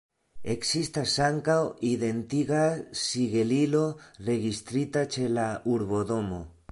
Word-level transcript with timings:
Ekzistas 0.51 1.11
ankaŭ 1.25 1.57
identiga 1.89 2.63
sigelilo 3.03 3.85
registrita 4.31 5.07
ĉe 5.17 5.31
la 5.39 5.49
urbodomo. 5.75 6.45